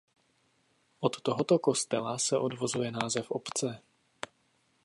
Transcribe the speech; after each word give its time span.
Od 0.99 1.21
tohoto 1.21 1.59
kostela 1.59 2.17
se 2.17 2.37
odvozuje 2.37 2.91
název 2.91 3.31
obce. 3.31 3.81